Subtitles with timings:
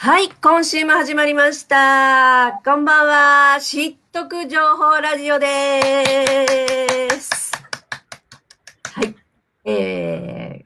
[0.00, 2.60] はい、今週も始まりました。
[2.64, 7.52] こんばんは、知っとく情報ラジオです。
[8.84, 9.16] はい、
[9.64, 10.64] えー、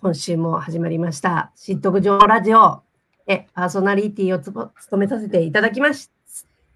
[0.00, 2.84] 今週も始まりました、知っとく情報ラジオ。
[3.26, 6.12] え、パーソナリティをつぼ務めさせていただきます。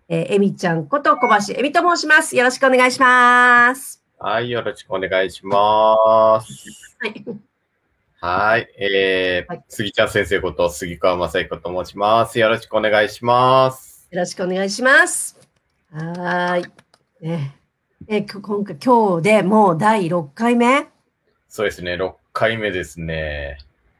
[0.08, 2.36] えー、えみちゃんこと小橋えみと申します。
[2.36, 4.04] よろしくお願いします。
[4.18, 6.98] はい、よろしくお願いします。
[6.98, 7.24] はい。
[8.24, 12.38] はい、えーはい杉ちゃん先生こと杉川雅彦と申します。
[12.38, 14.06] よろしくお願いします。
[14.12, 15.40] よろしくお願いします。
[15.90, 16.66] はーい。
[17.20, 17.56] ね
[18.06, 20.86] え今回、今日でもう第6回目？
[21.48, 23.58] そうですね、6回目ですね。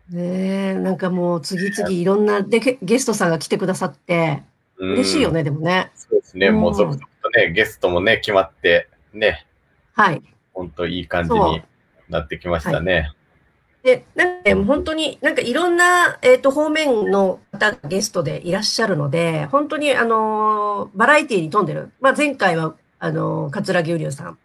[0.09, 4.45] ねえ、なんかもう次々いろんなでゲゲストさんが来てくださって、
[4.77, 5.33] うん嬉しいよ。
[5.33, 5.91] ね、でもね。
[5.97, 9.49] そうですね、うんもう続々とね、ゲストもね、決まって、ね、
[9.95, 10.23] はい。
[10.53, 11.65] ほんといい感じに
[12.09, 13.11] なってきましたね。
[13.83, 21.91] で、なんかね本当になんかいろんな、えっと方面の方がゲストでいらっしゃるので、本当にあのーバラエティに富んでる。
[22.01, 24.39] まあ前回はあのー桂木瓜生さん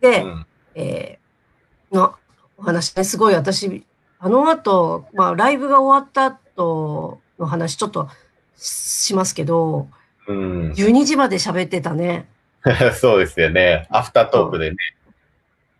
[0.00, 2.14] で、うんえーの
[2.56, 3.84] お話ね、すごい私、
[4.18, 8.08] あの後、まあライブが終わった後の話ちょっと
[8.56, 9.88] しますけど、
[10.26, 12.28] うん、12時まで喋ってたね。
[12.98, 13.86] そうですよね。
[13.90, 14.76] アフタートークでね。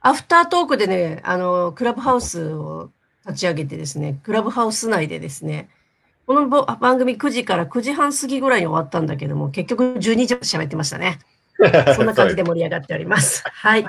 [0.00, 2.90] アフタートークでね、あの、クラブハウスを
[3.26, 5.68] 立ち上げてですね、クラブハウス内でですね、
[6.26, 11.18] このぼ番組9時から9時半過ぎぐらいに終わったんだけども、結局12時まで喋ってましたね。
[11.94, 13.44] そんな感じで盛り上がっております。
[13.46, 13.86] はい。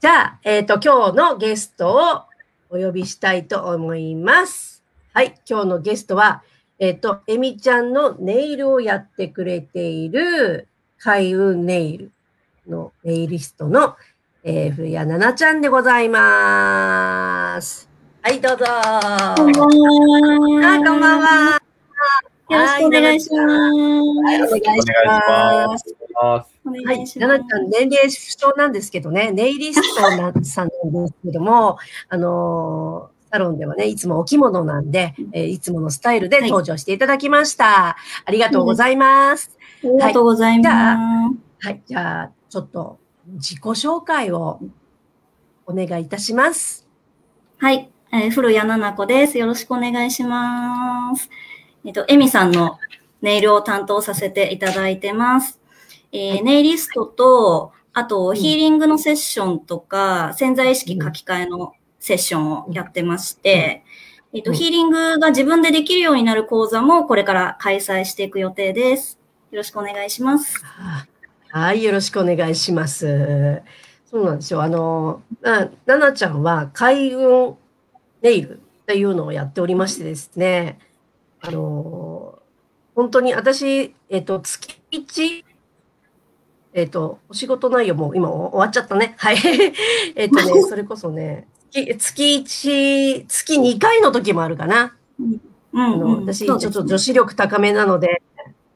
[0.00, 1.94] じゃあ、えっ、と、今日のゲスト
[2.70, 4.82] をお呼びしたいと思います。
[5.12, 5.34] はい。
[5.48, 6.42] 今日のゲストは、
[6.78, 10.68] えっ、と、えみちゃんのネイルをやってくれている、
[10.98, 12.12] 開運ネイル
[12.68, 13.96] のネイリストの、
[14.42, 17.93] えー、古谷奈々ちゃんでございます。
[18.26, 18.64] はい、どうぞ。
[19.36, 20.74] こんばんは。
[20.76, 21.60] あ、こんばんは。
[22.48, 24.64] よろしくお願いしはい、お願いします。
[24.64, 26.32] お願いしま。
[26.38, 28.14] ますはい願い、します奈々ちゃん、年齢不
[28.54, 31.76] 詳なんですけどね、ネイリストなさんなんですけども、
[32.08, 37.98] あのーサロンではね、いつもお着物なんで、えーいつものスタイルで登場していただきました。
[38.24, 39.50] ありがとうございます。
[39.82, 41.28] ありがとうございじゃま
[41.60, 41.66] す。
[41.66, 42.98] はい、じゃあ、ちょっと
[43.34, 44.60] 自己紹介を
[45.66, 46.88] お願いいたします。
[47.58, 49.36] はい、えー古谷奈々子です。
[49.38, 51.28] よろしくお願いします。
[51.84, 52.78] えっと、エミさんの
[53.22, 55.58] ネイルを担当させていただいてます。
[56.12, 63.82] えーネイリストと、あと、んヒーリングのセッションとか、潜在意識書き換えのセッションをやってまして、
[64.32, 69.18] えっと、うんヒーリングが自分でできるようになる講座もこれから開催していく予定です。
[69.50, 70.64] よろしくお願いします。
[71.48, 73.60] はい、よろしくお願いします。
[74.08, 74.62] そうなんですよ。
[74.62, 77.56] あの、な、ななちゃんは開運
[78.24, 80.78] ネイルっていうのをやっておりましてですね、
[81.40, 82.38] あの、
[82.94, 85.44] 本当に私、えっと、月1、
[86.72, 89.14] えっと、お仕事内容も今終わっちゃったね。
[89.18, 89.36] はい。
[90.16, 94.96] えっとね、 それこそね、月月1、月2回の時もあるかな。
[95.20, 95.40] うん
[95.76, 98.22] あの、うん私、ちょっと女子力高めなので、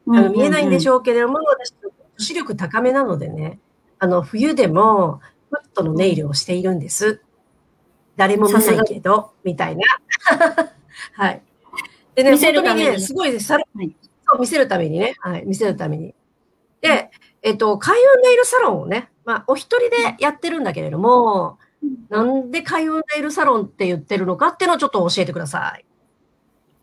[0.09, 3.61] あの見えないんでしょょうけれども、私、女子力高めなのでね、
[3.99, 5.21] あの、冬でも、
[5.51, 7.23] フットのネイルをしているんです。
[8.19, 9.83] 誰も見ないけど、みたいな。
[11.15, 11.43] はい。
[12.17, 13.95] でね、見せるためにね、すごいさ、はい。
[14.29, 16.15] そう、見せるためにね、はい、見せるために。
[16.81, 17.13] で、
[17.43, 21.59] えっと、開運ネイルサロンをね、まあ、お一人でやってるんだけれども、
[22.09, 25.85] なんで開運ネイルサロンって言ってるのかっていうのをちょっと教えてください。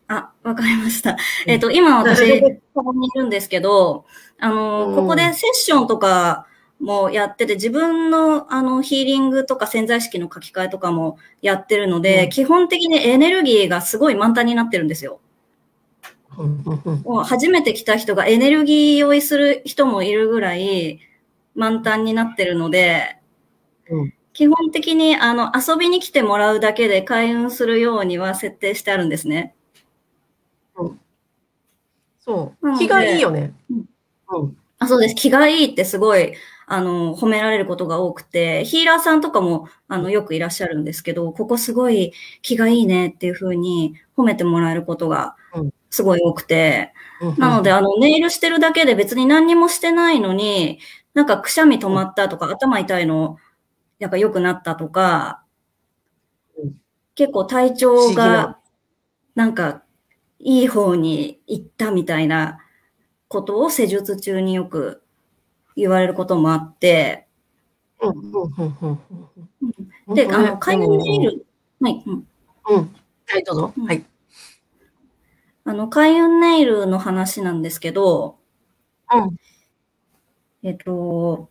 [0.08, 1.18] あ、わかりました。
[1.48, 2.42] えっ、と、今私、
[2.74, 4.06] ここにいるんですけど、
[4.40, 4.96] あの、うん。
[4.96, 6.48] ここでセッションとか
[6.86, 15.20] もやってて、自分のあのヒーリングとか潜在意識の書き換えとかもやってるので、うん基本的にエネルギーがすごい満タンになってるんですよ。
[16.38, 21.00] うんうんうんもう初めて来た人がエネルギー酔いする人もいるぐらい
[21.56, 23.18] 満タンになってるので、
[23.90, 29.56] うん基本的にあの遊びに来てもらうだけで開運するようには設定してあるんですね。
[32.26, 32.66] そう。
[32.66, 33.54] なので気がいいよね。
[33.70, 33.86] うん
[34.30, 34.58] うん。
[34.80, 35.16] あそうです。
[35.16, 36.34] 気がいいってすごい、
[36.68, 45.72] あの、褒められることが多くて、ヒーラーさんとかも、あの、よくいらっしゃるんですけど、ここすごい気がいいねっていうふうに褒めてもらえることがうん。
[45.90, 46.92] すごい多くて、
[47.22, 50.80] うんなので、あの、ネイルしてるだけで別に何にもしてないのに、
[51.14, 53.38] なんかくしゃみ止まったとか、頭痛いの、
[54.00, 55.44] なんか良くなったとか
[56.58, 56.74] うん、
[57.16, 58.60] 結構体不調が、
[59.36, 59.84] なんか、
[60.40, 62.60] いい方に行ったみたいな
[63.30, 65.05] ことを施術中によく
[65.76, 67.28] 言われることもあって、
[68.02, 69.00] うんうんうんうん
[70.08, 71.46] うんで、あの、開運ネイル、
[71.82, 72.28] はい、うん
[72.70, 72.96] うん。
[73.28, 73.74] はい、どうぞ。
[73.78, 74.06] うんはい。
[75.66, 78.38] あの、開運ネイルの話なんですけど、
[79.14, 79.38] うん。
[80.64, 81.50] えっと、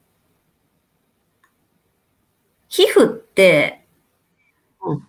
[2.68, 3.86] 皮膚って、
[4.82, 5.08] うん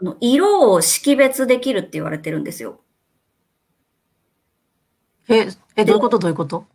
[0.00, 2.80] あの色を識別できるって言われてるんですよ。
[5.28, 5.46] え、
[5.76, 6.18] え、どういうこと？
[6.18, 6.66] どういうこと？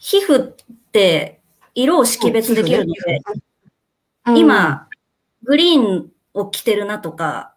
[0.00, 0.56] 皮膚っ
[0.92, 1.40] て
[1.74, 3.20] 色を識別できるので、
[4.26, 4.88] うん、今、
[5.44, 7.54] グリーンを着てるなとか、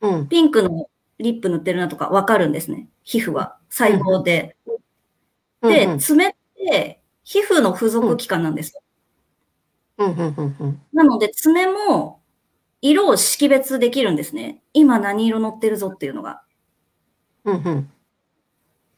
[0.00, 0.28] うん。
[0.28, 2.88] ピンクのリップ塗ってるなとかわかるんですね。
[3.02, 3.56] 皮膚は。
[3.70, 4.56] 細胞で。
[5.62, 8.80] で、うん、爪って皮膚の付属器官なんです。
[9.96, 12.20] なので、爪も
[12.80, 14.62] 色を識別できるんですね。
[14.72, 16.42] 今何色乗ってるぞっていうのが。
[17.44, 17.90] うん、うん。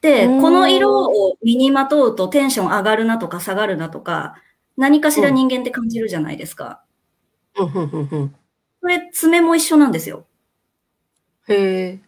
[0.00, 4.37] で、うんこの色を身にまとうとテンション上がるなとか下がるなとか、
[4.76, 6.82] 何かしら人間って感じるじゃないですか。
[7.58, 8.35] うん、うん、うん、うん。
[8.81, 10.26] これ、爪も一緒なんですよ。
[11.49, 12.00] へえ。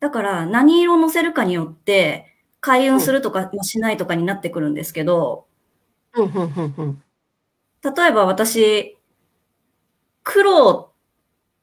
[0.00, 2.26] だから、何色を乗せるかによって、
[2.60, 5.46] 開運するとかしないとかになってくるんですけど、
[6.14, 7.02] うん、うん、うん、うん。
[7.82, 8.96] 例えば私、
[10.22, 10.92] 黒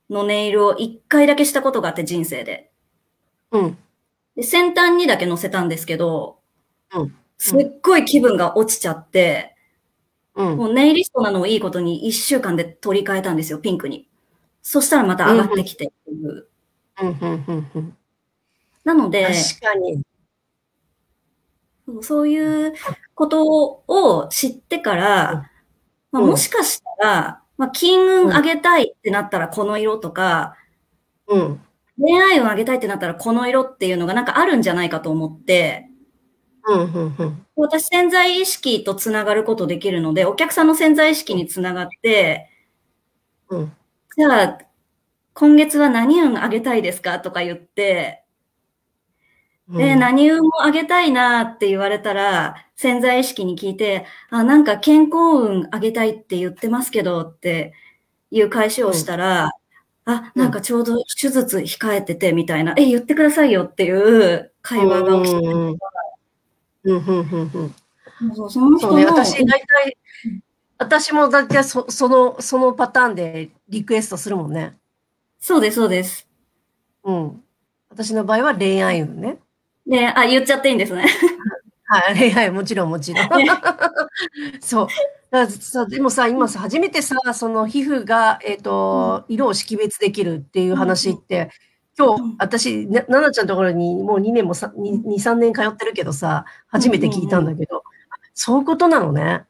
[0.09, 2.71] のネイルを一回だけしたことがあって、人生で。
[3.51, 3.77] うん。
[4.35, 6.39] で先端にだけ乗せたんですけど、
[6.93, 9.55] うんすっごい気分が落ちちゃって、
[10.35, 10.57] うん。
[10.57, 14.09] もうネイリストなのをいいことに一週間で取り替えたんですよ、ピンクに。
[14.61, 15.91] そしたらまた上がってきて。
[18.83, 20.01] なので、確かに。
[22.01, 22.73] そういう
[23.13, 25.51] ことを知ってから、
[26.11, 30.55] まあ、うんもしかしたら、まあ、金運上げたいってなったらこの色とか、
[31.27, 31.61] うん。
[31.97, 35.89] 恋愛運上げたいってなったらこの色っていうのがなんかあるんじゃないかと思って、
[36.67, 37.45] うん、うん、うん。
[37.55, 42.49] 私潜在意識とつながることできるので、お客さんの潜在意識につながって、
[43.49, 43.73] うん。
[44.17, 44.59] じゃあ、
[45.33, 48.23] 今月は何運上げたいですかとか言って、
[49.69, 55.17] で、何運も上げたいなって言われたら、潜在意識に聞いて、あ、なんか健康
[55.49, 57.73] 運上げたいって言ってますけどって
[58.29, 59.51] いう返しをしたら、
[60.05, 65.77] あ、なんかちょうど手術控えててみたいな、え、言ってくださいよっていう会話が起きて、うん、
[66.83, 68.35] うん、うん、うん。
[68.35, 69.97] そうその人のそうね、私、大体、
[70.77, 74.77] 私も大体そその、そのパターンでリクエストするもんね。
[75.39, 76.27] そうです、そうです。
[77.03, 77.43] うん。
[77.89, 79.39] 私の場合は恋愛運ね。
[79.87, 81.05] で、あ、言っちゃっていいんですね。
[81.85, 83.29] はい、恋愛、もちろん、もちろん。
[84.61, 84.87] そう。
[85.35, 91.49] ださ、でもさ、今さ、初めてさ、その皮膚が、えっ、と、色を識別できるっていう話って、
[91.97, 97.83] 今うん日、私、な、ななちゃんのところにもう2年もさ、2、2 3年通ってるけどさ、初めて聞いたんだけど、
[98.33, 99.45] そういうことなのね。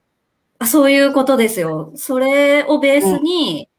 [0.60, 1.92] あそういうことですよ。
[1.96, 3.76] それをベースにうん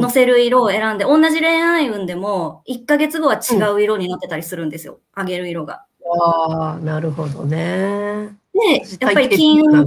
[0.00, 5.00] 載せる色を選んで、同じ恋愛運でも1ヶ月後は違う色になってたりするんですよ。
[5.12, 5.84] あげる色が。
[6.18, 8.34] ああ、なるほどね。
[8.54, 9.86] で、やっぱり金運、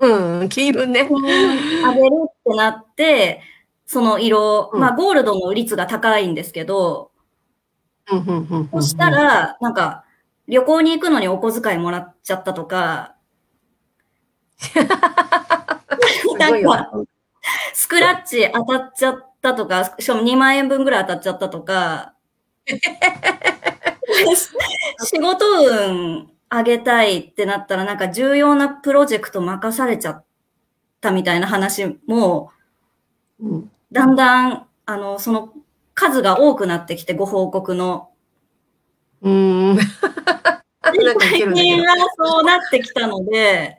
[0.00, 1.08] うん、金運ね。
[1.84, 3.42] あげるってなって、
[3.86, 7.10] その色、うんまあゴールドの率が高いんですけど、
[8.10, 10.04] うんうんうんうんそした、ら、なんか、
[10.48, 13.14] 旅行に行くのにお小遣いもらっちゃったとか、
[14.58, 16.90] すごいわ。
[17.72, 22.14] スクラッチ当たっちゃったとか、しかも2万円分ぐらい当たっちゃったとか、
[25.04, 30.24] 仕事運上げたいってなったら、なんか重要なプロジェクト任されちゃっ
[31.00, 32.50] たみたいな話も、
[33.40, 35.52] うんだんだん、あの、その
[35.94, 38.10] 数が多くなってきて、ご報告の。
[39.22, 39.78] うーん。
[40.82, 43.76] 最近はそうなってきたので、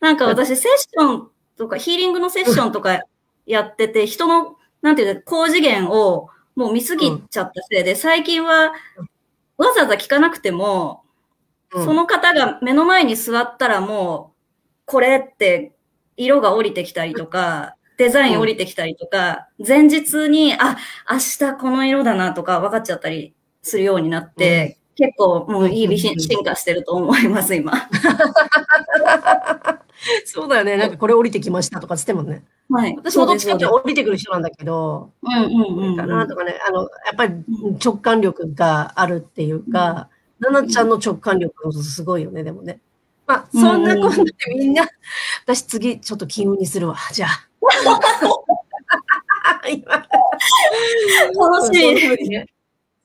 [0.00, 3.02] なんか私、セッションとか、ヒーリングのセッションとか
[3.46, 8.72] やってて、人の、なんていうの、高次元をもう見すぎちゃったせいで、最近は
[9.56, 11.04] わざわざ聞かなくても、
[11.72, 14.36] うんその方が目の前に座ったらもう、
[14.86, 15.72] これって
[16.16, 20.76] 色が降りてきたりとか、デザイン降りてきたりとか、前日に、あ、
[21.08, 27.72] 明日この色だなとか分かっちゃったりするようになって、結構もういい美進進化してると思います、今。
[30.24, 30.76] そうだよね。
[30.76, 32.42] なんかこれ降りてきましたとかつってもんね。
[32.70, 32.94] はい。
[32.96, 35.96] 私もどっちかって降りてくる人なんだけど、うんうんうんうん。
[35.96, 37.34] かなとかね、あの、やっぱり
[37.84, 40.08] 直感力があるっていうか、
[40.40, 42.80] ななちゃんの直感力すごいよね、でもね。
[43.26, 44.88] まあ、そんなこんなでみんな、
[45.44, 47.46] 私次ちょっと金運にするわ、じゃあ。
[49.68, 49.92] 今
[51.48, 52.00] 楽しい。
[52.00, 52.46] そうね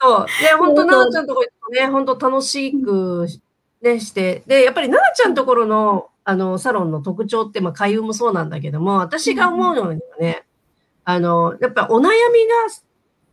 [0.01, 0.25] そう。
[0.41, 3.27] で、本当、ななちゃんのところ行くとね、本当楽しく、
[3.81, 4.43] ね、して。
[4.47, 10.45] で、やっぱりななちゃんのところの、あの、サロンの特徴って、まあ、開運もそうなんだけども、私が思うのにはね、
[11.03, 12.13] あの、やっぱお悩みが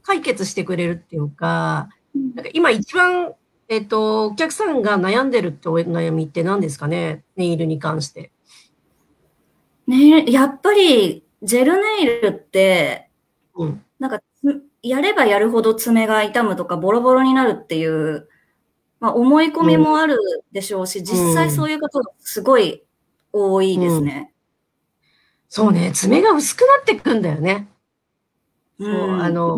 [0.02, 1.88] 解決してくれるっていうか、
[2.34, 3.34] なんか今一番、
[3.72, 7.24] えっと、お客さんが悩んでるってお悩みって何ですかね？
[7.36, 8.30] ネイルに関して。
[9.86, 13.08] ねやっぱり、ジェルネイルって、
[13.54, 13.82] うん。
[13.98, 18.28] なんか、つやればやるほど爪が痛むとか、ボロボロになるっていう、
[19.00, 20.18] まあ、思い込みもある
[20.52, 22.84] でしょうし、実際そういうことがすごい
[23.32, 24.34] 多いですね。
[25.48, 27.68] そうね、爪が薄くなってくんだよね。
[28.78, 29.56] うんそうあの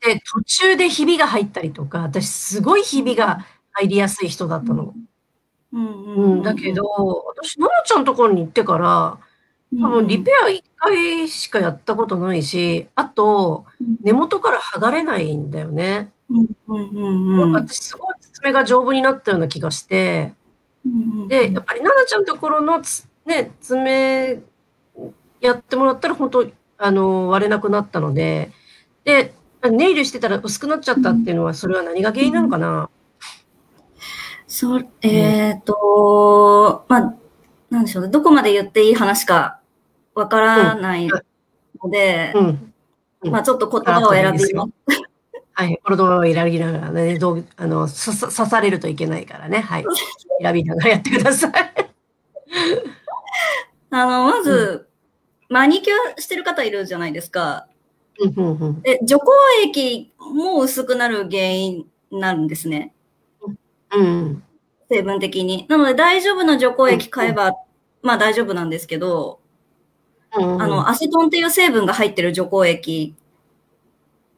[0.00, 3.46] で、途中でひびが入ったりとか、私すごいひびが
[3.76, 4.94] 入りやすい人だったの。
[5.72, 9.18] うんうん、だけど、私、奈々ちゃんのところに行ってから、
[9.80, 13.66] 多分リペア1回しかやったことないし、あと、
[14.02, 16.12] 根元から剥がれないんだよね。
[16.30, 17.52] うんうんうんうん。
[17.52, 20.32] 私、すごい爪が丈夫になったような気がして、
[21.28, 24.40] で、やっぱり奈々ちゃんのところのつ、ね、爪
[25.40, 26.46] やってもらったら本当、
[26.78, 28.52] あの、割れなくなったので、
[29.04, 29.34] で、
[29.70, 32.88] ネイルしてたら薄くなっちゃったっていうのは、それは何が原因なのかな、
[34.58, 37.14] そう、えっ、と、まあ、
[37.68, 38.08] なんでしょうね。
[38.08, 39.60] どこまで言っていい話か
[40.14, 41.20] わからないの
[41.90, 42.72] で、うん。
[43.30, 44.72] まあちょっと言葉を選びます。
[45.52, 45.78] はい。
[45.84, 49.60] コロドを選びながらね、どう、あの、刺されるといけないからね。
[49.60, 49.84] はい。
[50.40, 51.52] 選びながらやってください。
[53.90, 54.88] あの、まず、
[55.50, 57.68] マニキュアしてる方いるじゃないですか。
[58.18, 59.36] うんうんうんで、除光
[59.68, 62.94] 液も薄くなる原因になるんですね。
[63.94, 64.42] うん。
[64.88, 65.66] 成分的に。
[65.68, 67.54] なので大丈夫な除光液買えば、
[68.02, 69.40] まあ大丈夫なんですけど、
[70.36, 70.62] うん。
[70.62, 73.14] あの、アセトンっていう成分が入ってる除光液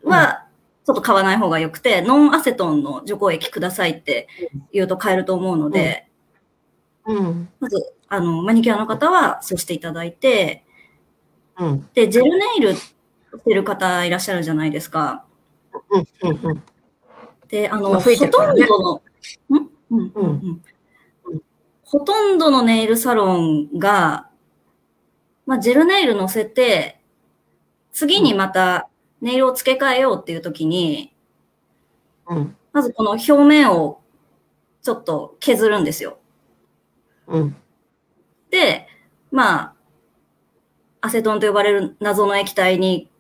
[0.05, 0.47] は、
[0.87, 4.27] ちょっと買わない方が良くて、ノンアセトンの除光液くださいって
[4.73, 6.09] 言うと買えると思うので、
[7.05, 7.49] うん。
[7.61, 10.65] まず、あの、マニキュアの方はそうしていただいて、
[11.59, 11.89] うん。
[11.95, 12.95] で、ジェルネイルし
[13.45, 15.25] てる方いらっしゃるじゃないですか。
[15.91, 16.05] うん。
[16.23, 16.51] うん。
[16.51, 16.63] うん。
[17.49, 19.03] で、あの、まあ増えてほとんど
[19.51, 19.71] の、ん？
[19.91, 20.63] うんうんうん
[21.85, 22.39] ほとん。
[22.39, 24.29] どのネイルサロンが、
[25.47, 27.01] まあ、ジェルネイル乗せて、
[27.93, 28.89] 次にまた
[29.23, 31.15] ネイルを付け替えようっていう時に、
[32.29, 32.57] うん。
[32.73, 34.01] まずこの表面を
[34.83, 35.85] ちょっと削るん。
[35.85, 36.19] ですよ。
[37.27, 37.57] うん。
[38.51, 38.87] で、
[39.31, 39.75] まあ、
[41.01, 43.11] アセトンと呼ばれる謎の液体に、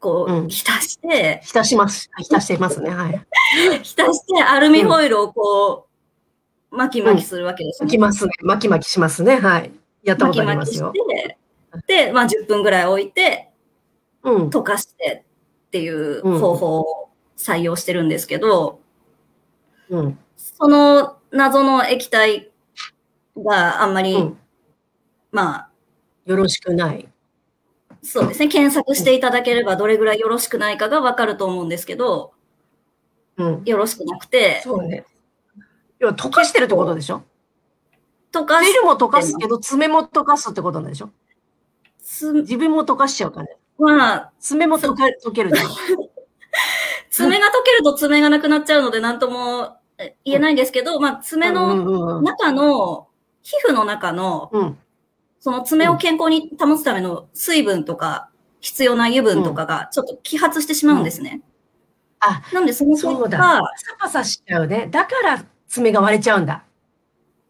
[0.00, 2.10] こう、浸して、浸します。
[2.18, 2.90] 浸してますね。
[2.90, 3.24] はい。
[3.82, 5.91] 浸してアルミホイルをこう、
[6.72, 7.86] 巻き巻きするわけですね。
[7.86, 8.32] 巻きますね。
[8.42, 9.38] 巻き巻きしますね。
[9.38, 9.70] はい。
[10.02, 10.86] やったことありますよ。
[10.86, 13.50] 巻き巻きして、で、まあ10分ぐらい置いて、
[14.22, 14.48] うん。
[14.48, 15.24] 溶かして
[15.66, 18.80] っていう方法を採用してるんですけど、
[19.90, 20.18] うん。
[20.36, 22.50] その謎の液体
[23.36, 24.38] があんまり、うん。
[25.30, 25.70] まあ、
[26.24, 27.08] よろしくない。
[28.02, 32.32] そうですね、検索していただければどれぐらいよろしくないかがわかると思うんですけど、
[33.36, 33.62] うん。
[33.64, 35.04] よろしくなくて、そうね。
[36.02, 37.22] 要は溶かしてるってことでしょ？
[38.32, 41.10] 溶かしネイルも溶かすけど、爪も溶かすってことなんでしょ？
[42.02, 43.56] つ、自分も溶かしちゃうからね。
[43.78, 45.52] まあ、爪も溶か溶ける。
[47.10, 53.08] 爪が溶けると爪がなくなっちゃうので何ともえ言えないんですけど、まあ、爪うのんうんうん中の、
[53.42, 54.78] 皮膚の中の、うん。
[55.38, 58.30] その爪を健康に保つための水分とか、
[58.60, 61.42] 必要な油分とかがちょっと揮発してしまうんですね。
[62.20, 63.38] あ、なんでその結そうだ。
[63.38, 64.88] 果パ、サパサしちゃうね。
[64.90, 66.64] だから爪が割れちゃうんだ。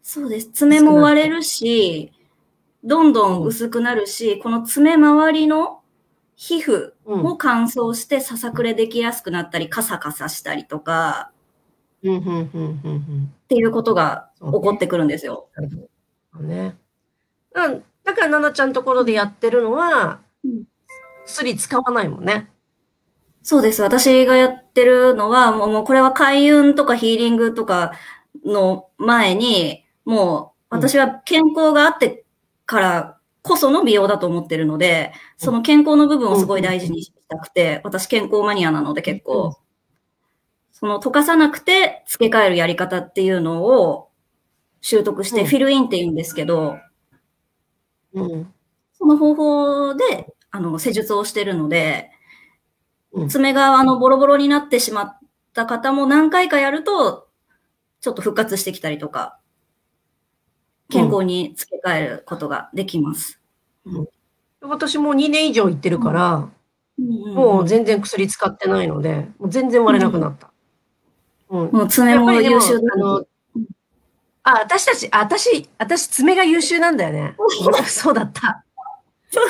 [0.01, 0.49] そうです。
[0.53, 2.13] 爪も割れるし、
[2.81, 5.81] どんどん薄くなるし、この爪周りの
[6.35, 7.21] 皮膚うん。
[7.21, 11.31] も乾燥してささくれできやすくなったり、カサカサしたりとか、
[11.99, 15.49] っていうことが起こってくるんですよ。
[16.37, 16.47] うん。
[16.47, 16.77] ね。
[17.53, 17.83] うん。
[18.05, 20.63] だから、奈々ちゃんのところでやってるのはうん、
[21.25, 22.49] 薬使わないもんね。
[23.43, 23.81] そうです。
[23.81, 27.91] 私がやってるのは、もうもうこれは開運とかヒーリングとか
[28.45, 32.25] の前に、もう私は健康があって
[32.65, 39.21] からこその美容だと思ってるので、その健康の部分をすごい大事にしたくて、私健康マニアなので結うん。
[39.23, 39.57] 構、
[40.71, 44.09] その溶かさなくて付け替えるやり方っていうのを
[44.81, 45.47] 習得して、うん。
[45.47, 46.77] フィルインって言うんですけど、
[48.13, 48.53] うん。
[48.93, 52.22] その方法で、あの、施術をしてるので、うん
[53.27, 55.19] 爪があのボロボロになってしまっ
[55.53, 57.27] た方も何回かやると、
[58.01, 59.39] ちょっと復活してきたりとか、
[60.89, 63.39] 健康に付け替えることができます。
[64.61, 66.49] 私もう2年以上行ってるから、
[66.97, 70.51] ももう全然薬使ってないので、もう全然割れなくなった。
[71.49, 71.71] うん。
[71.71, 73.25] もう爪も優秀だあの、
[74.43, 77.35] あ、私たち、あ私、私、爪が優秀なんだよね。
[77.87, 78.63] そうだった。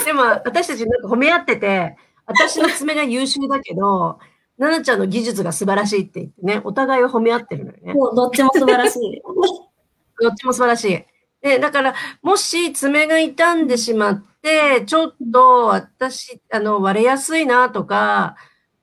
[0.05, 4.19] でも、私たちなんか褒め合ってて、私の爪が優秀だけど、
[4.57, 7.93] 奈奈々ちゃんの技術が素晴らしいって言ってね、お互いを褒め合ってるのよね。
[7.93, 9.21] もうどっちも素晴らしい。
[10.21, 11.05] どっちも素晴らしい。
[11.41, 18.35] で、だから、もし爪が傷んでしまって、ちょっと私、あの、割れやすいなとか、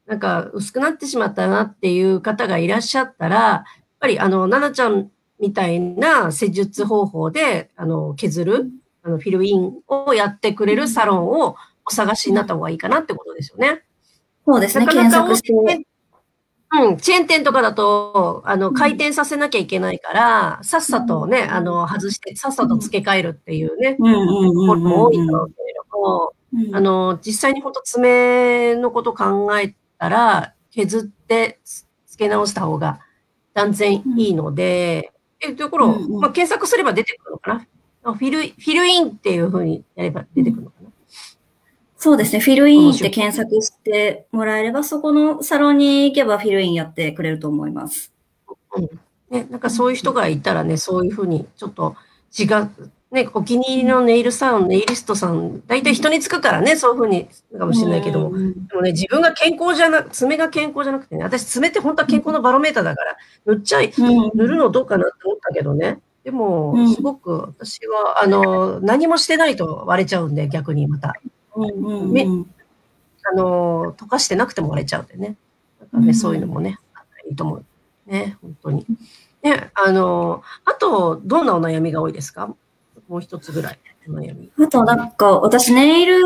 [0.07, 3.65] なんか薄くなってしまったなっていう方がいらっしゃったら、やっ
[4.01, 8.71] ぱり、あの、奈々ちゃんみたいな施術方法で、あの、削る、
[9.03, 11.57] あの、フィルインをやってくれるサロンを
[11.91, 13.83] お探しになった方がいいかなってことですよね。
[14.47, 15.87] そうですね、なかなか検索して。
[16.73, 21.51] うん、チェーン店とかだと、あの、回転させなきゃいけないから、さっさとね、うん。
[21.51, 24.07] あの、外して、さっさと付け替えるっていうね、も
[25.01, 26.77] 多いうんだろうけれども、うん。
[26.77, 33.01] あの、実際に本当爪のこと考えたら、削って付け直した方が
[33.53, 36.21] 断然いいので、え、ところ、うんうん。
[36.21, 37.67] まあ、検索すれば出てくるのかな？
[38.05, 40.91] あフィル、フィルインっていう風にやれば出てくるのかな？
[42.03, 48.11] そうですね、フィルインって検索してもらえれば、そこのサロンに行けばフィルインやってくれると思います。
[49.29, 51.97] ね、なんかそういう人がいたらね、そういうふうにちょっと
[52.39, 52.71] 違う、
[53.11, 57.29] ね、お気に入りのネイルサロン、ネイリストさん、大体人につくからね、そういうふうに
[57.59, 64.31] かもしれないけども、うんうんでもね、自分が健康じゃな、爪が健康じゃなくてね、私爪って本当は健康のバロメーターだから、塗っちゃい、うん。
[64.35, 65.99] 塗るのどうかなって思ったけどね。
[66.25, 66.95] でもう、ん。
[66.95, 71.15] すごく私は、あの、何もしてないと割れちゃうんで、逆にまた。
[71.57, 72.55] うんうんめうん
[73.33, 75.37] あの、溶かしてなくても割れちゃうんでね。
[75.79, 77.65] だからね、うんそういうのもね、あったらいいと思う。
[78.07, 78.87] ね、本当に。
[79.43, 82.55] ね、あの、あと、どんなお悩みが多いですか？
[83.09, 83.79] もう一つぐらい、
[84.09, 84.51] お悩み。
[84.59, 86.17] あと、なんか、私、ネイル、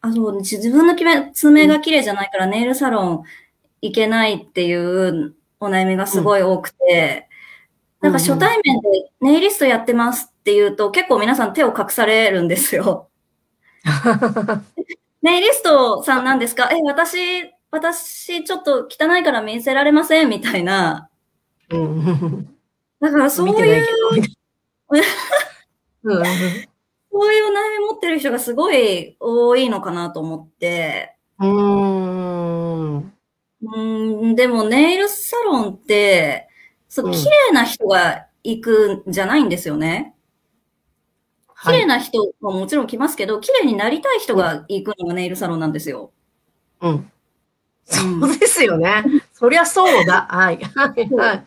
[0.00, 3.22] あ、そう、自分の決め爪が綺麗じゃないから、ネイルサロン
[3.82, 7.28] 行けないっていうお悩みがすごい多くて、
[8.00, 8.88] なんか初対面で
[9.20, 13.08] ネイリストやってますって言うと、結構皆さん手を隠されるんですよ。
[15.22, 16.68] ネ イリストさんなんですか？
[16.72, 17.18] え、私、
[17.70, 21.08] 私、ちょっと汚いから見せられませんみたいな。
[21.70, 22.56] うん。
[23.00, 23.84] だからそういい う
[26.04, 31.16] そういうお悩み持ってる人がすごい多いのかなと思って。
[31.40, 32.96] うーん。
[32.98, 36.48] うーん、でもネイルサロンって、
[36.88, 40.15] そうう、ん綺麗な人が行くんじゃないんですよね。
[41.62, 46.12] 綺はい麗な人ももちろん来ますけど、綺麗になりたい人が行くのがネイルサロンなんですよ。
[46.80, 47.10] うん。
[47.84, 49.04] そうですよね。
[49.32, 50.26] そりゃそうだ。
[50.28, 50.58] はい。
[50.58, 51.08] はい。
[51.14, 51.44] はい。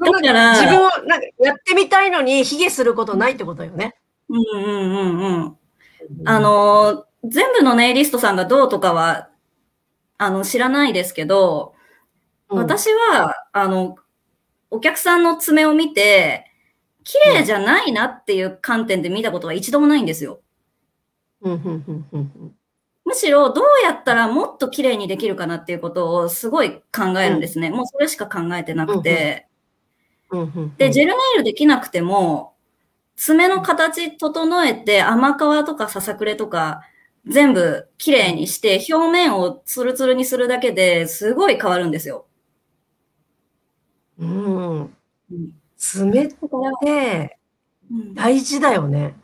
[0.00, 3.96] だから自分をなんかやってみたいのに、卑下することないってことよね。
[4.28, 5.56] うんうんうんうん。
[6.24, 9.28] あ、の、全部のネイリストさんがどうとかは、
[10.16, 11.74] あの、知らないですけど、
[12.48, 13.96] 私は、あの、
[14.70, 16.49] お客さんの爪を見て、
[17.04, 20.40] 綺麗じゃないなっていう観点で見たことは一度もないんですよ。
[21.42, 22.54] うん、うん、うん、うん、
[23.04, 27.70] むしろ、どうやったらもっと綺麗にできるかなっていうことをすごい考えるんですね。
[27.70, 29.48] もうそれしか考えてなくて。
[30.30, 30.76] うん、うん。
[30.76, 32.54] で、ジェルネイルできなくても、
[33.16, 36.82] 爪の形整えて、甘皮とかささくれとか、
[37.26, 42.26] 全部綺麗にして、表面をツルツルにするだけですごい変わるんですよ。
[44.18, 44.96] うん。
[46.02, 46.28] うん爪っ
[46.82, 47.38] て
[47.90, 49.16] うん大事だよね。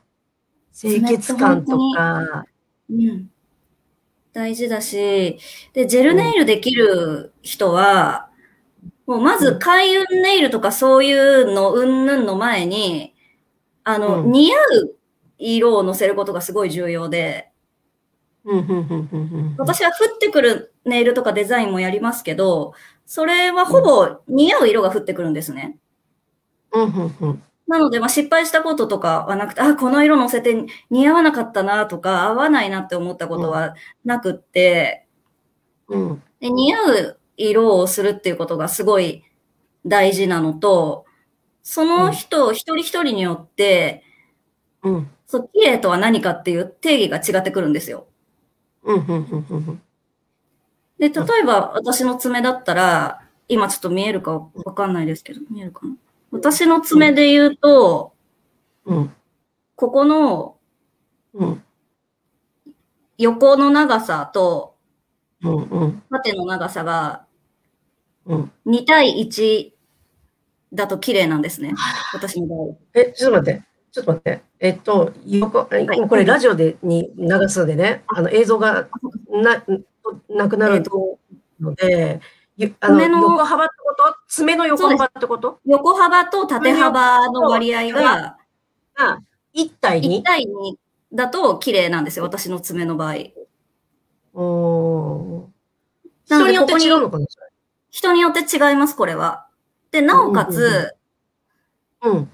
[0.78, 2.46] 清潔感とか。
[2.90, 3.30] うん
[4.32, 5.38] 大事だし、
[5.72, 8.28] で、ジェルネイルできる人は、
[9.06, 13.14] もうまず開運ネイルとかそういうのうんぬんの前に、
[13.82, 14.96] あの、うん似合う
[15.38, 17.50] 色を乗せることがすごい重要で。
[19.56, 22.74] 私は降ってくるネイルとかデザインもやりますけど、
[23.06, 25.78] それはほぼ似合う色が降ってくるんですね。
[26.84, 27.42] うん、うん、うん。
[27.66, 35.06] なので、まあ、失敗したこととかはなくて、あ、この色乗せて似合わなかったなとか、合わないなって思ったことはなくって、
[35.88, 39.24] うん、で似合う色をするっていうことがすごい
[39.84, 41.06] 大事なのと、
[41.62, 44.04] その人一人一人によって、
[44.82, 48.06] うん、そう、綺麗とは何かっていう定義が違ってくるんですよ。
[48.84, 49.82] うん、うん、うん、うん。
[50.98, 55.96] で、例えば私の爪だったら、今ちょっと見えるかわかんないですけど、見えるかな？
[56.36, 58.14] 私の爪で言うと、
[58.84, 59.12] うん、
[59.74, 60.56] ここの
[61.34, 61.62] うん、
[63.18, 64.76] 横の長さと
[65.42, 67.26] うん、うん、縦の長さが
[68.26, 68.52] うん。
[68.66, 69.70] 2対1
[70.72, 71.72] だと綺麗なんですね。
[72.12, 72.76] 私の場合。
[72.94, 73.62] え、ちょっと待って。
[73.92, 74.42] ちょっと待って。
[74.58, 78.88] えっと、横、えはいこれラジオでに流すのでね、あの映像が
[79.30, 79.64] な
[80.28, 81.18] なくなるえっと、
[81.60, 82.20] ので、ゆ
[82.80, 84.16] あの爪の横幅ってこと？
[84.28, 85.60] 爪の横幅ってこと？
[85.66, 88.38] 横幅と縦幅の割合が
[88.94, 89.18] が
[89.54, 90.22] 1対1 2?
[90.22, 90.76] 対2
[91.12, 92.24] だと綺麗なんですよ。
[92.24, 93.14] 私の爪の場合。
[96.24, 97.26] 人によって違うのかな
[97.90, 99.46] 人によって違います、これは。
[99.90, 100.96] で、なおかうんうんうんつ、
[102.02, 102.30] うん。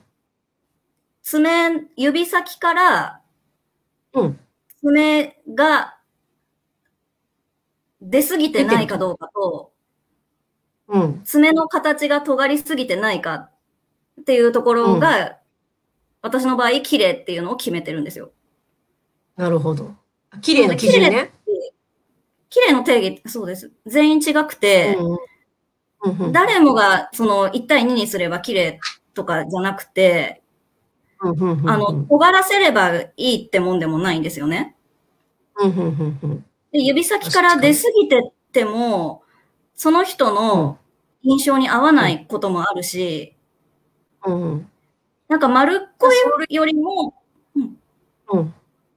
[1.22, 3.20] 爪、指先から
[4.14, 4.40] うん。
[4.80, 5.98] 爪が
[8.00, 9.71] 出すぎてないかどうかと、
[10.92, 11.22] うん。
[11.24, 13.35] 爪の形が尖りすぎてないか
[14.20, 15.38] っていうところが、
[16.20, 18.31] 私の場合、綺麗っていうのを決めてるんですよ。
[19.37, 19.94] なるほど。
[20.40, 21.33] 綺麗な基準ね。
[22.50, 23.72] 綺麗の定義、そうです。
[23.87, 25.07] 全員違くて、うん
[26.05, 28.81] うんうん誰もがその1対2にすれば綺麗
[29.14, 30.42] とかじゃなくて、
[31.20, 34.74] うんうんうんうんあの、尖らせればいいってもんでもないんですよね。
[35.57, 39.22] うんうんうんうんで指先から出すぎてっても、
[39.74, 40.78] その人の
[41.22, 43.35] 印象に合わないこともあるし、
[44.26, 44.42] うん。
[44.42, 44.70] うん。
[45.28, 46.11] なんか丸っこ
[46.48, 47.14] いよりも、
[47.54, 47.78] うん。
[48.32, 48.54] うん。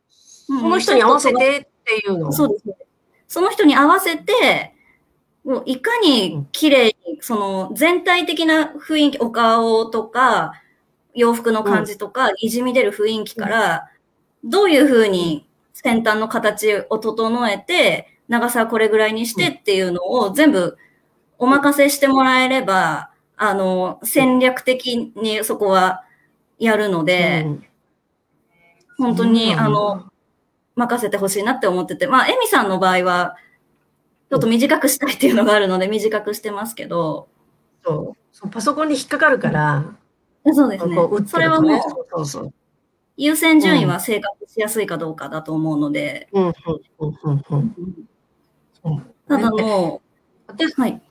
[0.10, 2.32] その人に合わせてっていうの？
[2.32, 2.68] そうです。
[2.68, 2.76] ね。
[3.28, 4.74] その人に合わせて、
[5.44, 10.62] もういかに綺麗に、その全体的な雰囲気、お顔とか、
[11.14, 13.92] 洋服の感じとか、にじみ出る雰囲気から、
[14.44, 20.78] どういうふうに先端の形を整えて、長さはこれぐらいにしてっていうのを全部
[21.38, 26.04] お任せしてもらえれば、あの、戦略的にそこは
[26.58, 27.66] やるので、うん。
[28.98, 30.06] 本当に、あの、
[30.76, 33.36] 任せてほしいなって思ってて、まあ、エミさんの場合は、
[34.30, 37.28] ちょっと短くしたいっていうのがあるので短くしてますけど、
[37.84, 38.18] そう。
[38.32, 39.86] そうパソコンに引っかかるから、
[40.54, 40.96] そうですね。
[40.96, 41.24] こう打っ。
[41.24, 42.54] てそれはもうそうそう。
[43.18, 46.44] 優先順位は生活しやすいかどうかだと思うので、うん。
[46.44, 46.54] うん
[47.00, 47.76] うんうんうん
[48.84, 50.02] そうただも
[50.48, 51.02] 私う、はい。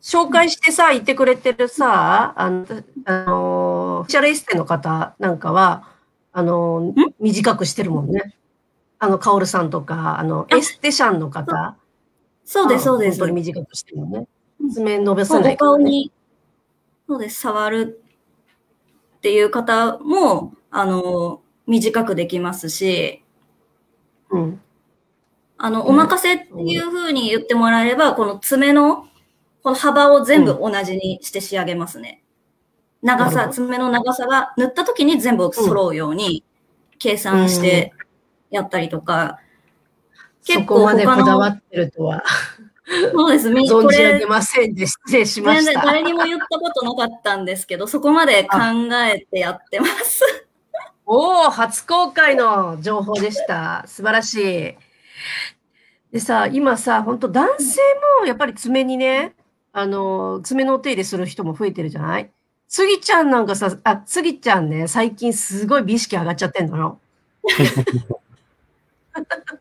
[0.00, 2.66] 紹介してさ、言ってくれてるさ、あの、
[3.04, 5.88] あの、シャルエステの方なんかは、
[6.32, 8.34] あの、短くしてるもんね。
[8.98, 11.76] あの、カオルさんとか、あの、あエステシャンの方。
[12.44, 13.18] そうです、そうです。
[13.18, 14.26] 本当に短くしてるのね。
[14.72, 15.78] 爪伸ばさないからね。
[15.78, 16.12] 顔に、
[17.08, 18.02] そうです、触る
[19.18, 23.22] っていう方も、あの、短くできますし、
[24.30, 24.60] うん。
[25.58, 29.09] あの、ねお任せっていう風に言ってもらえれば、この爪の、
[29.62, 32.22] この幅を全部同じにして仕上げますね。
[33.02, 36.44] 長さ、爪の長さが塗った時に全部揃うように
[36.98, 37.92] 計算して
[38.50, 39.38] やったりとか、
[40.42, 42.22] そこまでこだわってるとは
[43.12, 45.72] そうです、存じ上げ、ませんで失礼しま全した。
[45.74, 48.58] 然誰にも言ったことなかったんですけど、そこまで考
[49.06, 50.22] えてやってます。
[51.06, 53.84] おお、初公開の情報でした。
[53.86, 54.76] 素晴らしい。
[56.12, 57.80] でさ、今さ、本当男性
[58.20, 59.34] もやっぱり爪にね、
[59.72, 62.30] あの、爪のお手入れする人も増えてるじゃない？
[62.68, 67.00] スギちゃんなんかさ、あ、スギちゃんね、最近すごい美意識上がっちゃってんのよ。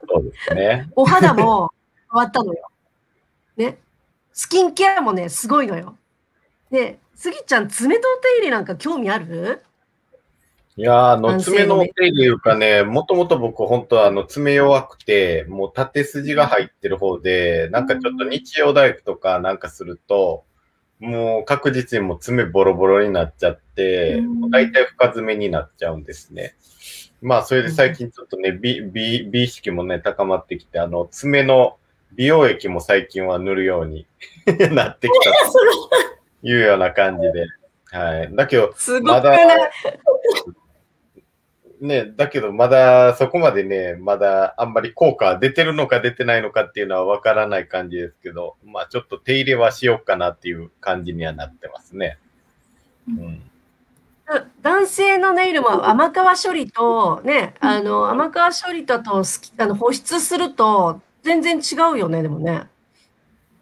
[0.08, 0.90] そうですね。
[0.96, 1.72] お肌も
[2.12, 2.70] 変わったのよ。
[3.58, 3.78] ね。
[4.34, 5.98] スキンケアもね、すごいのよ。
[6.72, 9.64] で、スギちゃん、爪とお手入れなんか興味ある？
[10.80, 20.46] いやーあの、爪の手入れいうかね、もともと僕、本当はあの、爪弱くて、もう縦筋が入ってる方で、なんかちょっと日曜大工とかなんかすると、
[21.00, 26.56] もう確実にもう爪ボロボロになっちゃって、うんもう大体深爪になっちゃうんですね。
[27.22, 31.76] まあ、それで最近ちょっとね、美、美、美意識もね、高まってきて、あの、爪の
[32.14, 34.08] 美容液も最近は塗るように
[34.72, 37.48] なってきたというような感じで。
[37.92, 38.34] はい。
[38.34, 39.36] だけど、すまだ、
[41.82, 52.18] ね、だけどまだそこまでね、まだあんまり効果出てるのか出てないのかっていうのはわからない感じですけど、まあちょっと手入れはしようかなっていう感じにはなってますね。
[53.08, 53.42] うん。
[54.62, 62.64] 男性のネイルも甘皮処理とね、あの甘皮処理とあとすきあの保湿すると全然違うよね、でもね。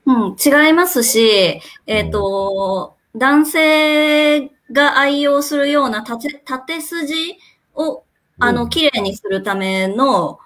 [0.06, 7.36] うん、違いますし、えっ、と、男性が愛用するような縦縦筋を、
[8.48, 10.40] あの、うん綺麗にするための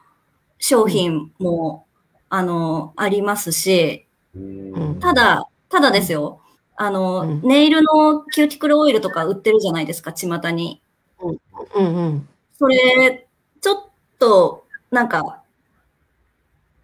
[0.58, 1.86] 商品も、
[2.30, 5.00] あの、ありますし、うん。
[5.00, 6.42] た、だ、ただですよ、
[6.76, 7.42] あの、うん。
[7.42, 10.82] ネイルのキューティクルオイルとか売ってるじゃないですか、巷に。
[11.20, 11.38] うん。
[11.76, 12.28] うん。
[12.58, 13.28] それ、
[13.62, 13.84] ちょっ
[14.18, 15.44] と、なんか、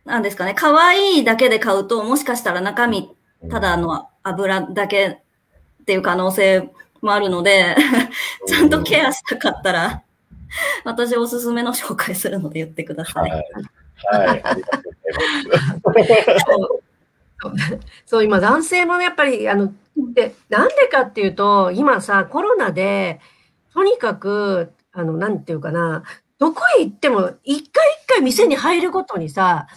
[0.05, 3.09] なんですかね、可愛いだけで買うと、もしかしたら中身、
[3.49, 5.07] ただの油だけ
[5.81, 6.69] っていう可能性
[7.01, 7.75] もあるので、
[8.47, 10.03] ちゃんとケアしたかったら、
[10.85, 13.19] 私おすすめの紹介するので言ってくださ。
[13.21, 13.33] はいい。
[14.15, 14.43] はい。
[14.43, 14.91] ありがとう
[15.83, 16.45] ございます。
[17.39, 17.53] そ う
[18.05, 19.73] そう、今男性もやっぱり、あの、
[20.13, 23.19] で、なんでかっていうと、今さ、コロナで、
[23.73, 26.03] とにかく、あの、なんていうかな、
[26.39, 29.67] どこへ行っても、一回一回店に入るごとにさ、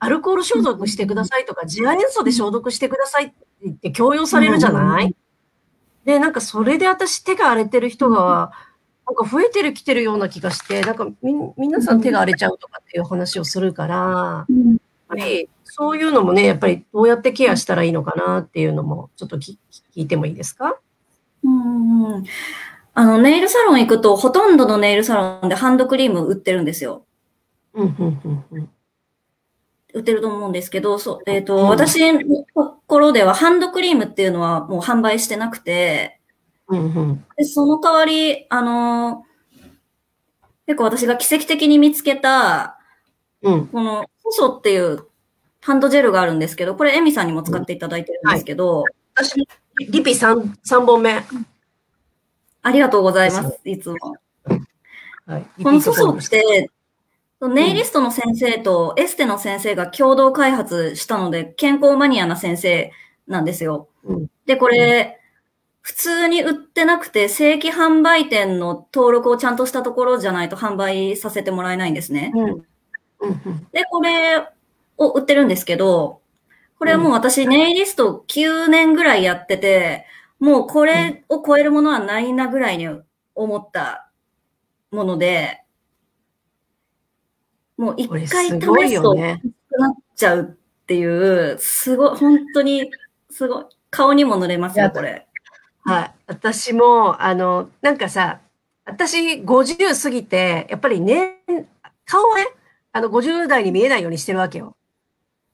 [0.00, 5.14] アルコール消毒してくださいとか、次亜塩素で消毒してくださいって言って強要されるじゃない？
[6.04, 8.52] で、なんかそれで私手が荒れてる人が、
[9.06, 14.70] なんか増えてる来てるような気がして、なんかみ、皆さん手が荒れちゃうとかっていう話をするから、うん。
[14.70, 19.58] やっぱりそういうのもね、やっぱりどうやってケアしたらいいのかなっていうのも、ちょっとき
[19.94, 20.78] 聞いてもいいですか？
[21.42, 22.24] うんうん
[22.96, 27.04] あの、ネイルサロン行くと、ほとんどのネイルサロンでハンドクリーム売ってるんですよ。
[27.74, 28.70] うん、うん、うん、うん。
[29.94, 32.20] 売ってると思うんですけど、そう、えっ、と、うん私の
[32.54, 36.20] ところではハンドクリームっていうのはもう販売してなくて、
[36.68, 37.24] うん、うん。
[37.36, 39.24] でその代わり、あの
[40.66, 42.78] 結構私が奇跡的に見つけた、
[43.42, 43.66] うん。
[43.68, 45.06] この、ソソっていう
[45.60, 49.44] ハンドジェルがあるんですけど、これエミさんにも使っていただいてるんですけど、私も
[49.78, 51.22] リピ3、三本目。
[52.62, 53.96] ありがとうございます、いつも。
[55.26, 55.46] はい。
[55.62, 56.70] このソソって、
[57.42, 62.90] ネイリストの先生とエステの先生が共同開発したので、健康マニアな先生
[63.26, 63.88] なんですよ。
[64.04, 65.18] うんで、これ、
[65.84, 72.32] 普通に売ってなくて、正規販売店の登録をちゃんとしたところじゃないと販売させてもらえないんですね。
[72.34, 72.42] うん。
[72.42, 72.62] うん、
[73.20, 73.68] うん。
[73.70, 74.38] で、これ
[74.96, 76.22] を売ってるんですけど、
[76.78, 80.06] これはもう私、ネイリスト9年ぐらいやってて、
[80.40, 82.88] もうこれを超えるものはないなぐらいに
[83.34, 84.10] 思った
[84.90, 85.64] もので、
[87.76, 89.14] もう一回試すと。
[89.14, 89.38] なっ
[90.16, 92.90] ちゃうっていう、すごい、本当に、
[93.28, 95.26] すごい、顔にも塗れますよ、これ。
[95.84, 96.14] はい。
[96.26, 98.40] 私も、あの、なんかさ、
[98.86, 101.38] 私50過ぎて、やっぱりね、
[102.06, 102.46] 顔はね、
[102.92, 104.76] あの50代に見えないようにしてるわけよ。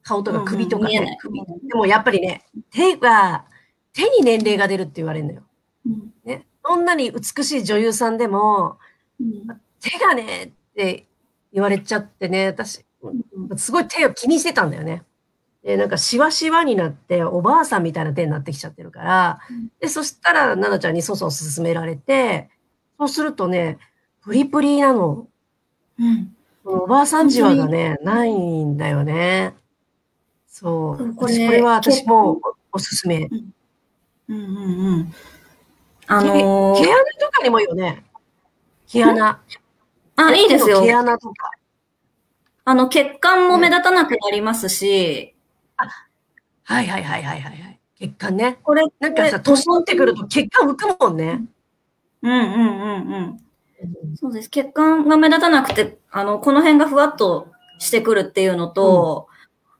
[0.02, 3.44] 顔とか首とかうんうん首でもやっぱりね、手が、
[3.92, 5.42] 手に年齢が出るって言われるのよ。
[5.86, 6.46] うんね。
[6.64, 8.78] どんなに美しい女優さんでも、
[9.20, 11.06] うん手がねって
[11.54, 15.02] 言われちゃってね、私、うんすごい手を気にしてたんだよね。
[15.62, 22.48] で、なんかシワシワになって、おばあさんみたいな手になってきちゃってるからうん、で、そしたら、奈々ちゃんにそうそう勧められて、
[22.98, 23.78] そうするとね、
[24.22, 25.26] プリプリなの。
[25.98, 29.54] うんおばあさんじわがね、ないんだよね。
[30.46, 31.14] そう。
[31.14, 32.40] これ私これは私もお
[32.72, 33.28] おすすめ。
[34.28, 35.14] うんうんうん。
[36.06, 38.04] あ毛のー毛穴とかにもいいよね。
[38.88, 39.40] 毛穴。
[40.16, 40.82] あ、いいですよ。
[40.82, 41.50] 毛穴とか。
[42.64, 45.34] あの、血管も目立たなくなりますし、
[46.64, 47.80] はいはいはいはいはいはい。
[47.98, 48.58] 血管ね。
[48.62, 51.44] これ、なんかさ、年取ってくると血管浮くもんね。
[52.22, 54.16] うんうんうんうん。
[54.16, 54.50] そうです。
[54.50, 59.28] 血管が目立たなくて、あの、この辺がふわっとしてくるっていうのと、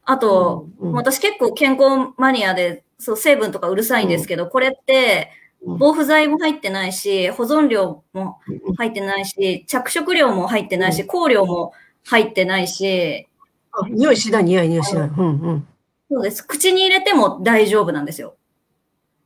[0.05, 5.41] あと、うんうん私結構健康マニアで、そう、成分とかうるさいんですけど、これって、うん
[5.79, 8.41] 防腐剤も入ってないし、保存料も
[8.79, 11.75] 入ってないし、着色料も入ってないし、香料も
[12.07, 13.29] 入ってないし、
[13.73, 15.09] あ匂いしない、匂い、匂いしない。
[15.09, 15.69] うんうん。
[16.11, 16.45] そうです。
[16.45, 18.37] 口に入れても大丈夫なんですよ。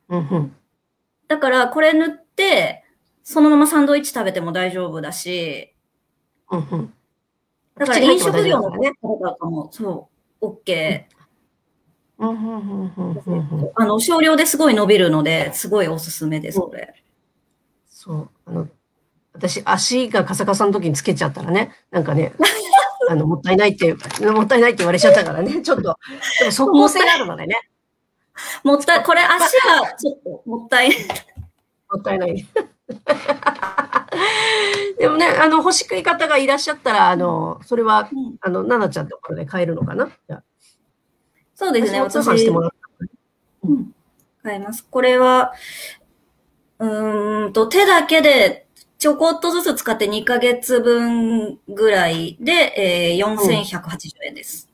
[0.09, 0.55] うんうん。
[1.27, 2.83] だから、これ塗って、
[3.23, 5.73] そのままサンドイッチ食べても大丈夫だし、
[6.51, 6.93] うんうん。
[7.75, 8.69] だから飲食業の。
[8.69, 10.09] 方とかも、そ
[10.41, 11.05] う、OK。
[12.19, 13.31] うんうんう
[13.65, 13.71] ん。
[13.75, 16.93] あの、少量ですごい伸びるので、すごいおすすめです、これ。
[17.87, 18.29] そう。
[18.45, 18.67] あの、
[19.33, 22.33] 私、足がカサカサの時につけちゃったらね、なんかね、
[23.09, 25.97] あの、もったいないっていうか、もったいないって言われちゃったからね、 ちょっと、
[26.39, 27.55] でも即効性があるのでね、
[28.63, 30.99] もったい、これ足はちょっともったいない。
[31.91, 32.45] もったいない。
[34.99, 40.07] でもね、あの、欲しい方がいらっしゃったら、あの、それは、うんあの、奈々ちゃんのところで買えるのかな？
[40.07, 40.43] じゃあ
[41.55, 42.73] そうですね、私私してもらう。
[43.63, 43.91] うん
[44.43, 44.85] 買います。
[44.89, 45.53] これは、
[46.79, 48.64] うーんと、手だけで
[48.97, 54.69] ちょこっとずつ使って2ヶ月分ぐらいで、えー、4180円です。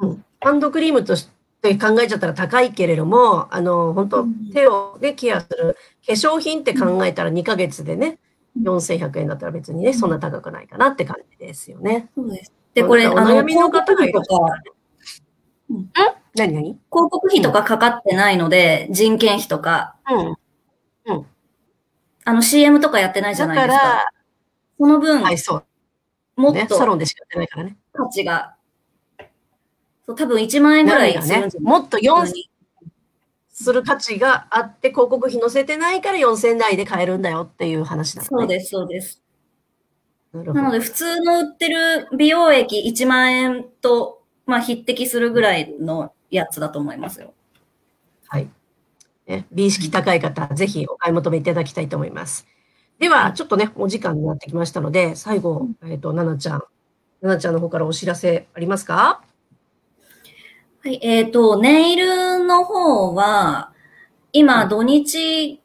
[0.00, 0.24] うん。
[0.40, 1.28] ハンドクリームとし
[1.60, 4.50] て考えちゃったら高いけれども、あの、本当うん。
[4.52, 8.18] 手をね、ケアする化粧品って考えたら2ヶ月でね、
[8.60, 12.10] 4100円だったら別にね、そんな高くないかなって感じですよね。
[12.14, 12.52] そうです。
[12.74, 16.78] で、これ、あの、かお悩みの方がいらっしゃ広ったらね何何？
[16.88, 19.96] 告費とかかかってないので、人件費とか、
[21.06, 21.26] うん。
[22.24, 23.86] あの CM とかやってないじゃだかないですか。
[23.86, 24.12] ら、
[24.78, 25.58] その分、はい、そう。
[25.58, 25.64] ね、
[26.36, 27.76] もっとサロンでしかやってないからね。
[27.92, 28.56] 価値が、
[30.06, 32.26] そう、多分1万円ぐらいねもっと4
[33.52, 38.28] する価値があって、広告費載せてないから4000円台で買えるんだよっていう話だ、ね。
[38.28, 39.22] そうです、そうです。
[40.32, 47.34] なので、普通の売ってる美容液1万円と、まあ、匹敵するぐらいのやつだと思いますよ。
[48.28, 48.48] はい。
[49.32, 52.46] ね、美意識高い方、ぜひお買い求めいただきたいと思います。
[52.98, 59.22] では、ちょっとね、お時間になってきましたので、最後、えっ、と、奈々ちゃん、奈々ちゃんの方からお知らせありますか？
[60.84, 63.72] はい、えっ、と、ネイルの方は、
[64.32, 65.60] 今、土日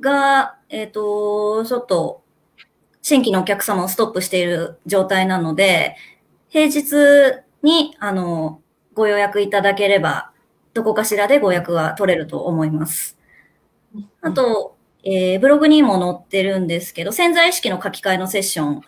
[0.00, 2.22] が、えっ、と、ちょっと、
[3.02, 5.96] 新規のお客様をストップしている状態なので、
[6.48, 8.60] 平日に、あの、
[8.94, 10.30] ご予約いただければ、
[10.74, 13.18] どこかしらでご予約は取れると思います。
[14.20, 18.80] あと、えーブログにも載ってるんですけど、潜在意識の書き換えのセッション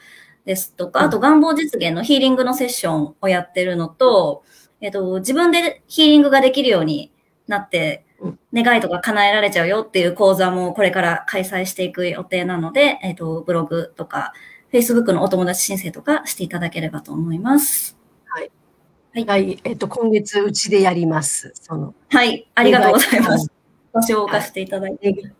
[0.44, 4.44] ですとか、あと願望実現のヒーリングのセッションをやってるのと、
[4.80, 7.12] えっ、と、自分でヒーリングができるように
[7.46, 14.32] なってうん、願いとか叶えられちゃうよっていう講座もこれから開催していく予定なので、えっ、と、ブログとか、
[14.72, 17.95] Facebook のお友達申請とかしていただければと思います。
[19.24, 21.50] はい、えっと、今月うちでやります。
[21.54, 23.50] その、はい、ありがとうございます。
[23.92, 25.32] ご紹介していただいて。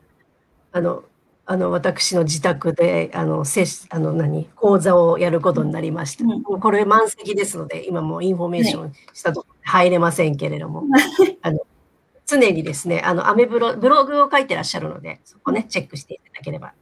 [0.73, 1.05] あの、
[1.45, 6.25] あの、私の自宅で、あの、せし、あの、何、講座をやることになりました。
[6.25, 10.85] うんもうこれ満席ですので、今もうインフォメーションしたと入れませんけれども、
[11.43, 11.61] あの、
[12.27, 16.73] 常にですね、あの、アメブロ、ブログを書いてらっしゃるので、そこね、チェックしていただければ、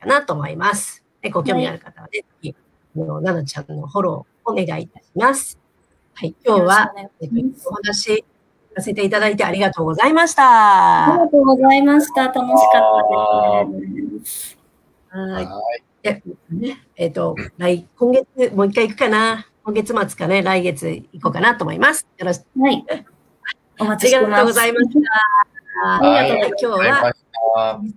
[0.00, 1.04] かなと思います。
[1.20, 2.56] で、ご興味ある方はね、ぜひ、
[2.96, 5.61] あの、ななちゃんのフォローお願いいたします。
[6.14, 8.24] はい、今日は、えっと、お話
[8.74, 11.06] させていただいてありがとうございました。
[11.06, 12.28] ありがとうございました。
[12.28, 14.58] 楽しかったです。
[15.08, 15.48] はい。
[16.50, 19.46] ね、えっ、と、来、今月、もう一回行くかな。
[19.64, 22.06] 今月末かね、来月行こうかなと思います。
[22.18, 22.60] よろしく。
[22.60, 22.84] はい。
[23.80, 24.28] おあ待ちしてます。
[24.28, 25.00] りがとうございました。
[25.84, 27.12] ありがとう今日は、ございま
[27.84, 27.94] し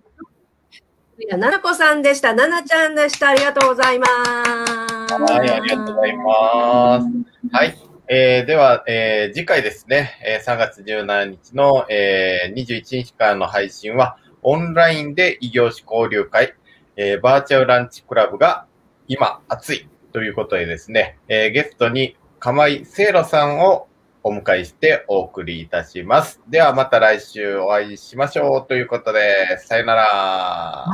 [1.30, 2.34] たななこさんでした。
[2.34, 3.30] ななちゃんでした。
[3.30, 4.12] ありがとうございます。
[4.12, 7.08] はい、ありがとうございます。
[7.52, 7.85] はい。
[8.08, 16.54] えーでは、えー次回ですね、えー3月17日の、えー21日からの配信は、オンラインで異業種交流会、
[16.98, 18.68] えーバーチャルランチクラブが
[19.08, 23.88] 今熱いということでですね、えーゲストに釜井聖路さんを
[24.24, 26.40] お迎えしてお送りいたします。
[26.48, 30.86] ではまた来週お会いしましょうということで、さよなら。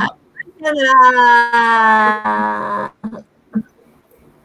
[0.62, 0.84] さよな
[3.14, 3.31] ら。